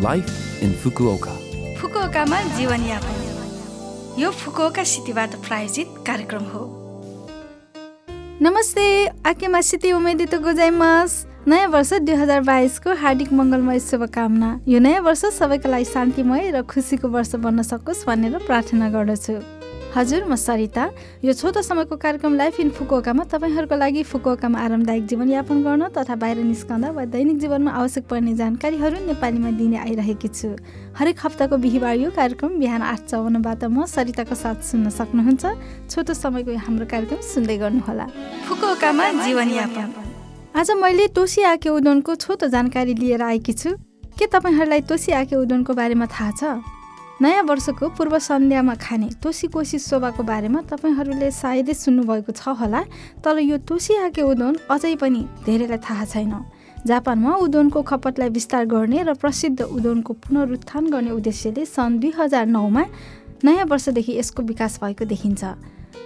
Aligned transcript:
Life 0.00 0.62
in 0.62 0.72
Fukuoka 0.74 1.34
फुकुओकामा 1.76 2.40
जीवनयापन 2.56 4.20
यो 4.20 4.30
Fukuoka 4.32 4.82
सिटीबाट 4.86 5.34
प्रायोजित 5.46 5.94
कार्यक्रम 6.06 6.42
हो 6.48 6.64
नमस्ते 8.42 8.84
आकेमा 9.26 9.60
सिटी 9.62 9.92
उमेदित 9.92 10.34
गोजाइमास 10.42 11.14
नयाँ 11.48 11.68
वर्ष 11.68 11.92
दुई 12.02 12.14
हजार 12.14 12.40
बाइसको 12.42 12.94
हार्दिक 13.02 13.32
मङ्गलमय 13.32 13.78
शुभकामना 13.80 14.58
यो 14.68 14.78
नयाँ 14.80 15.02
वर्ष 15.02 15.24
सबैका 15.32 15.70
लागि 15.70 15.84
शान्तिमय 15.86 16.50
र 16.50 16.62
खुसीको 16.66 17.08
वर्ष 17.08 17.34
बन्न 17.40 17.62
सकोस् 17.64 18.06
भनेर 18.06 18.38
प्रार्थना 18.46 18.88
गर्दछु 18.90 19.40
हजुर 19.96 20.24
म 20.28 20.36
सरिता। 20.36 20.84
यो 21.24 21.32
छोटो 21.32 21.60
समयको 21.64 21.96
कार्यक्रम 21.96 22.34
लाइफ 22.36 22.60
इन 22.60 22.70
फुकुकामा 22.70 23.24
तपाईँहरूको 23.32 23.76
लागि 23.76 24.02
फुकुकामा 24.04 24.58
आरामदायक 24.60 25.06
जीवनयापन 25.08 25.62
गर्न 25.64 25.88
तथा 25.88 26.14
बाहिर 26.20 26.44
निस्कँदा 26.44 26.90
वा 26.92 27.04
दैनिक 27.08 27.38
जीवनमा 27.40 27.70
आवश्यक 27.72 28.04
पर्ने 28.04 28.34
जानकारीहरू 28.36 28.96
नेपालीमा 29.08 29.50
दिने 29.56 29.76
आइरहेकी 29.80 30.28
छु। 30.28 30.48
हरेक 31.00 31.16
हप्ताको 31.16 31.56
बिहिबार 31.56 31.96
यो 31.96 32.10
कार्यक्रम 32.12 32.60
बिहान 32.60 32.82
आठ 32.84 33.00
चौवन्नबाट 33.08 33.64
म 33.64 33.88
सरिताको 33.88 34.34
साथ 34.36 34.68
सुन्न 34.68 34.92
सक्नुहुन्छ। 34.92 35.44
छोटो 35.88 36.12
समयको 36.12 36.60
हाम्रो 36.60 36.84
कार्यक्रम 36.92 37.20
सुन्दै 37.32 37.56
गर्नुहोला। 37.56 38.06
फुकुकामा 38.44 39.04
जीवनयापन 39.24 39.88
आज 40.60 40.70
मैले 40.76 41.08
तोसी 41.16 41.42
आके 41.56 41.68
उदनको 41.72 42.14
छोटो 42.20 42.52
जानकारी 42.52 42.94
लिएर 43.00 43.22
आएकी 43.32 43.52
छु। 43.52 43.70
के 44.12 44.26
तपाईँहरूलाई 44.28 44.80
तोसी 44.84 45.12
आके 45.24 45.36
उदनको 45.36 45.72
बारेमा 45.72 46.06
थाहा 46.12 46.32
छ? 46.36 46.75
नयाँ 47.16 47.42
वर्षको 47.42 47.88
पूर्व 47.96 48.18
सन्ध्यामा 48.18 48.74
खाने 48.76 49.08
तोसी 49.24 49.46
कोसी 49.48 49.78
शोभाको 49.80 50.22
बारेमा 50.22 50.60
तपाईँहरूले 50.68 51.30
सायदै 51.32 51.72
सुन्नुभएको 51.74 52.32
छ 52.32 52.52
होला 52.60 52.80
तर 53.24 53.38
यो 53.40 53.56
तोसी 53.64 53.96
आके 54.04 54.22
उदोन 54.22 54.56
अझै 54.68 54.94
पनि 55.00 55.22
धेरैलाई 55.46 55.80
थाहा 55.80 56.04
छैन। 56.04 56.34
जापानमा 56.84 57.32
उदोनको 57.40 57.82
खपतलाई 57.82 58.28
विस्तार 58.36 58.64
गर्ने 58.68 59.02
र 59.08 59.14
प्रसिद्ध 59.16 59.60
उदोनको 59.64 60.12
पुनरुत्थान 60.12 60.90
गर्ने 60.92 61.10
उद्देश्यले 61.16 61.64
सन् 61.64 61.98
दुई 62.00 62.12
हजार 62.20 62.46
नौमा 62.46 62.84
नयाँ 63.44 63.64
वर्षदेखि 63.64 64.12
यसको 64.18 64.42
विकास 64.52 64.78
भएको 64.84 65.04
देखिन्छ। 65.08 65.44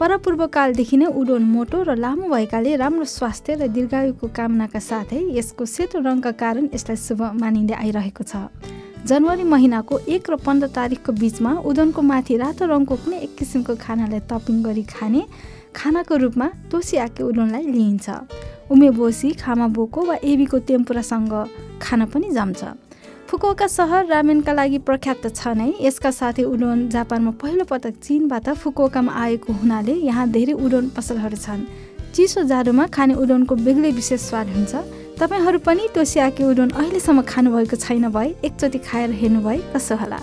परपूर्वकालदेखि 0.00 0.96
नै 0.96 1.12
उडोन 1.12 1.44
मोटो 1.52 1.82
र 1.84 2.00
लामो 2.00 2.32
भएकाले 2.32 2.76
राम्रो 2.80 3.04
स्वास्थ्य 3.04 3.54
र 3.60 3.68
दीर्घायुको 3.76 4.26
कामनाका 4.32 4.80
साथै 4.80 5.20
यसको 5.36 5.68
सेतो 5.68 6.00
रङका 6.00 6.32
कारण 6.32 6.64
यसलाई 6.74 6.96
शुभ 6.96 7.22
मानिँदै 7.44 7.76
आइरहेको 7.76 8.24
छ। 8.24 8.48
जनवरी 9.04 9.44
महिनाको 9.44 9.98
एक 10.08 10.30
र 10.30 10.36
पन्ध्र 10.40 10.66
तारिकको 10.72 11.12
बिचमा 11.12 11.50
उदनको 11.68 12.02
माथि 12.02 12.36
रातो 12.40 12.64
रङको 12.64 12.96
कुनै 13.04 13.18
एक 13.20 13.36
किसिमको 13.36 13.74
खानालाई 13.76 14.20
टपिङ 14.24 14.62
गरी 14.64 14.82
खाने 14.88 15.22
खानाको 15.76 16.16
रूपमा 16.16 16.46
तोसी 16.72 16.96
आके 17.04 17.22
उदनलाई 17.22 17.64
लिइन्छ। 17.68 18.08
उमे 18.72 18.88
बोसी 18.96 19.30
खामा 19.36 19.66
बोको 19.76 20.00
वा 20.08 20.16
एबीको 20.24 20.58
टेम्पुरासँग 20.64 21.34
खान 21.84 22.04
पनि 22.08 22.30
जम्छ। 22.32 22.64
फुकुका 23.28 23.66
सहर 23.68 24.06
रामेनका 24.08 24.52
लागि 24.56 24.78
प्रख्यात 24.88 25.28
छ 25.36 25.52
नै। 25.52 25.68
यसका 25.84 26.10
साथै 26.10 26.48
उडोन 26.48 26.88
जापानमा 26.88 27.32
पहिलो 27.36 27.64
पटक 27.68 28.00
चिनबाट 28.00 28.48
फुकुकामा 28.56 29.12
आएको 29.12 29.52
हुनाले 29.60 29.94
यहाँ 30.08 30.28
धेरै 30.32 30.56
उडोन 30.64 30.88
पसलहरू 30.96 31.36
छन्। 31.36 31.68
चिसो 32.16 32.48
जाडोमा 32.48 32.86
खाने 32.88 33.14
उडोनको 33.20 33.54
बेग्लै 33.68 33.90
विशेष 34.00 34.20
स्वाद 34.32 34.48
हुन्छ। 34.56 34.72
तपाईँहरू 35.14 35.58
पनि 35.62 35.86
त्यो 35.94 36.04
स्याके 36.04 36.44
उडुन 36.44 36.70
अहिलेसम्म 36.74 37.22
खानुभएको 37.22 37.76
छैन 37.78 38.08
भए 38.10 38.34
एकचोटि 38.44 38.78
खाएर 38.82 39.10
हेर्नु 39.14 39.40
भए 39.40 39.58
कसो 39.70 39.94
होला? 39.94 40.18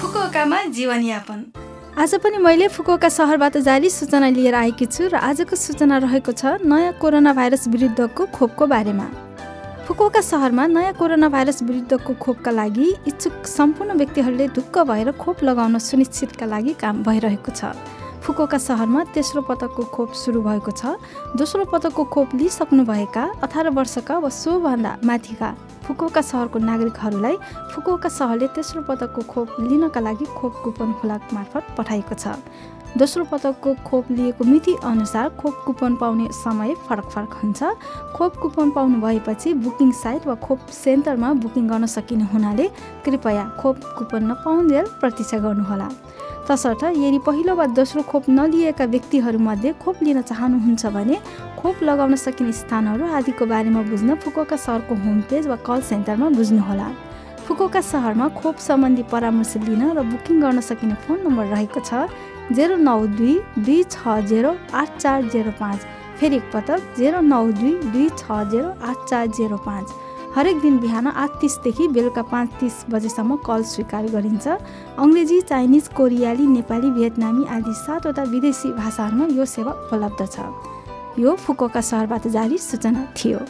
फुकुकामा 0.00 0.58
जीवनयापन। 0.72 1.38
आज 2.00 2.14
पनि 2.24 2.38
मैले 2.40 2.68
फुकुका 2.68 3.08
सहरबाट 3.08 3.56
जारी 3.60 3.90
सूचना 3.90 4.28
लिएर 4.32 4.54
आएकी 4.54 4.86
छु 4.86 5.08
र 5.12 5.20
आजको 5.20 5.56
सूचना 5.56 5.98
रहेको 6.00 6.32
छ 6.32 6.64
नयाँ 6.64 6.92
कोरोना 6.96 7.32
भाइरस 7.36 7.68
विरुद्धको 7.68 8.26
खोपको 8.32 8.66
बारेमा। 8.66 9.06
फुकुका 9.84 10.20
सहरमा 10.24 10.66
नयाँ 10.66 10.92
कोरोना 10.96 11.28
भाइरस 11.28 11.62
विरुद्धको 11.62 12.12
खोपका 12.24 12.50
लागि 12.50 12.88
इच्छुक 13.04 13.46
सम्पूर्ण 13.46 13.92
व्यक्तिहरूले 14.00 14.46
ढुक्क 14.56 14.78
भएर 14.88 15.12
खोप 15.20 15.44
लगाउन 15.44 15.78
सुनिश्चितका 15.78 16.46
लागि 16.46 16.72
काम 16.80 17.02
भइरहेको 17.04 17.52
छ। 17.52 17.76
फुकोका 18.24 18.58
सहरमा 18.58 19.02
तेस्रो 19.14 19.40
पटकको 19.44 19.82
खोप 19.94 20.12
सुरु 20.16 20.40
भएको 20.42 20.70
छ 20.72 20.96
दोस्रो 21.36 21.64
पटकको 21.72 22.04
खोप 22.08 22.34
लिइसक्नुभएका 22.34 23.24
अठार 23.44 23.68
वर्षका 23.76 24.16
वा 24.18 24.28
सोभन्दा 24.32 24.92
माथिका 25.04 25.50
फुकुका 25.84 26.20
सहरको 26.22 26.58
नागरिकहरूलाई 26.58 27.36
फुकुका 27.74 28.08
सहरले 28.08 28.48
तेस्रो 28.56 28.82
पटकको 28.88 29.22
खोप 29.28 29.60
लिनका 29.60 30.00
लागि 30.00 30.24
खोप 30.38 30.62
कुपन 30.64 30.92
खुलाक 31.00 31.34
मार्फत 31.34 31.74
पठाएको 31.78 32.14
छ। 32.14 32.32
दोस्रो 32.96 33.24
पटकको 33.28 33.74
खोप 33.84 34.10
लिएको 34.10 34.44
मिति 34.44 34.74
अनुसार 34.84 35.28
खोप 35.36 35.54
कुपन 35.66 35.94
पाउने 36.00 36.28
समय 36.32 36.74
फरक 36.88 37.10
फरक 37.10 37.32
हुन्छ। 37.42 37.62
खोप 38.16 38.36
कुपन 38.42 38.70
पाउनु 38.70 39.00
भएपछि 39.04 39.54
बुकिङ 39.60 39.92
साइट 40.00 40.26
वा 40.26 40.34
खोप 40.40 40.66
सेन्टरमा 40.72 41.32
बुकिङ 41.44 41.68
गर्न 41.68 41.86
सकिने 41.92 42.24
हुनाले 42.32 42.68
कृपया 43.04 43.44
खोप 43.60 43.84
कुपन 43.98 44.30
नपाउन्जेल 44.30 44.86
प्रतीक्षा 45.00 45.38
गर्नुहोला। 45.38 45.88
तसर्थ 46.48 46.82
यदि 46.84 47.18
पहिलो 47.26 47.54
वा 47.56 47.66
दोस्रो 47.72 48.02
खोप 48.04 48.24
नलिएका 48.28 48.84
व्यक्तिहरूमध्ये 48.84 49.72
खोप 49.82 50.02
लिन 50.02 50.20
चाहनुहुन्छ 50.22 50.86
भने 50.96 51.16
खोप 51.56 51.82
लगाउन 51.82 52.14
सकिने 52.20 52.52
स्थानहरू 52.52 53.04
आदिको 53.18 53.46
बारेमा 53.48 53.82
बुझ्न 53.88 54.14
फुकोका 54.20 54.56
सहरको 54.56 54.94
होम 55.04 55.20
पेज 55.30 55.46
वा 55.48 55.56
कल 55.64 55.80
सेन्टरमा 55.90 56.28
बुझ्नुहोला। 56.36 56.88
फुकोका 57.46 57.80
सहरमा 57.82 58.28
खोप 58.36 58.56
सम्बन्धी 58.60 59.02
परामर्श 59.08 59.56
लिन 59.64 59.82
र 59.96 60.02
बुकिङ 60.04 60.40
गर्न 60.40 60.60
सकिने 60.68 60.94
फोन 61.02 61.18
नम्बर 61.24 61.46
रहेको 61.46 61.80
छ 61.80 62.52
जेरो 62.52 62.76
नौ 62.84 63.00
दुई 63.16 63.34
दुई 63.58 63.82
छ 63.90 64.20
जेरो 64.28 64.54
आठ 64.74 64.96
चार 65.00 65.22
जेरो 65.32 65.52
पाँच। 65.60 65.80
फेरि 66.20 66.36
एकपटक 66.36 66.80
जेरो 66.98 67.20
नौ 67.24 67.44
दुई 67.60 67.72
दुई 67.92 68.08
छ 68.20 68.44
जेरो 68.52 68.70
आठ 68.84 69.08
चार 69.08 69.26
जेरो 69.38 69.56
पाँच। 69.64 69.86
हरेक 70.36 70.60
दिन 70.60 70.78
बिहान 70.80 71.06
आठ 71.06 71.30
तिसदेखि 71.40 71.86
बेलुका 71.88 72.22
पाँच 72.26 72.48
तिस 72.60 72.74
बजेसम्म 72.90 73.36
कल 73.46 73.62
स्वीकार 73.64 74.06
गरिन्छ। 74.10 74.46
अङ्ग्रेजी 74.98 75.40
चाइनिज 75.40 75.88
कोरियाली 75.94 76.46
नेपाली 76.48 76.90
भियतनामी 76.90 77.44
आदि 77.56 77.74
सातवटा 77.76 78.22
विदेशी 78.32 78.68
भाषाहरूमा 78.74 79.26
यो 79.30 79.44
सेवा 79.46 79.72
उपलब्ध 79.86 80.20
छ। 80.26 80.36
यो 81.18 81.34
फुकोका 81.38 81.80
सहरबाट 81.80 82.26
जारी 82.34 82.58
सूचना 82.58 83.06
थियो। 83.14 83.40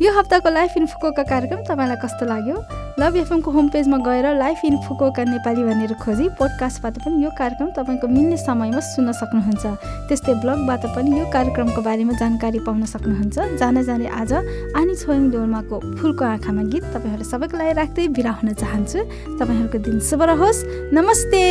यो 0.00 0.12
हप्ताको 0.12 0.48
लाइफ 0.48 0.76
इन 0.76 0.86
फुकोका 0.86 1.22
कार्यक्रम 1.28 1.60
तपाईँलाई 1.68 1.96
कस्तो 2.00 2.24
लाग्यो? 2.26 2.56
लभ 3.00 3.16
एफएमको 3.16 3.50
होम 3.52 3.68
पेजमा 3.68 3.96
गएर 4.00 4.26
लाइफ 4.32 4.60
इन 4.64 4.76
फुकोका 4.88 5.24
नेपाली 5.28 5.62
भनेर 5.64 5.92
खोजी 6.00 6.28
पोडकास्टबाट 6.40 6.96
पनि 7.04 7.24
यो 7.24 7.30
कार्यक्रम 7.36 7.68
तपाईँको 7.76 8.08
मिल्ने 8.08 8.36
समयमा 8.40 8.80
सुन्न 8.80 9.12
सक्नुहुन्छ। 9.12 9.64
त्यस्तै 10.08 10.34
ब्लगबाट 10.40 10.84
पनि 10.96 11.20
यो 11.20 11.24
कार्यक्रमको 11.28 11.80
बारेमा 11.84 12.16
जानकारी 12.16 12.58
पाउन 12.64 12.84
सक्नुहुन्छ। 12.88 13.60
जान 13.60 13.82
जाने 13.84 14.08
आज 14.08 14.32
आनी 14.80 14.94
छोयङ 14.96 15.30
डोर्माको 15.36 15.76
फुलको 16.00 16.24
आँखामा 16.24 16.62
गीत 16.72 16.84
तपाईँहरू 16.96 17.24
सबैको 17.28 17.56
लागि 17.60 17.72
राख्दै 17.76 18.08
बिरा 18.16 18.32
हुन 18.40 18.56
चाहन्छु। 18.56 18.98
तपाईँहरूको 19.36 19.78
दिन 19.84 20.00
शुभ 20.00 20.22
रहोस्। 20.32 20.64
नमस्ते! 20.96 21.44